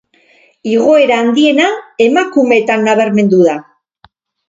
[0.71, 1.69] Igoera handiena,
[2.09, 3.63] emakumeetan nabarmendu da.